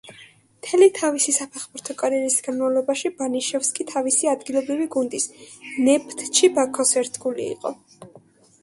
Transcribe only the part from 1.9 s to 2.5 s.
კარიერის